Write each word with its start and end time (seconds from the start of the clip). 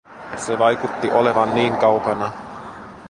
Se 0.37 0.55
vaikutti 0.59 1.11
olevan 1.11 1.55
niin 1.55 1.77
kaukana. 1.77 2.31